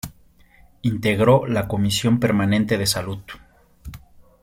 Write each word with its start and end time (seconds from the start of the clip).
Integró 0.81 1.45
la 1.45 1.67
Comisión 1.67 2.19
Permanente 2.19 2.79
de 2.79 2.87
Salud. 2.87 3.21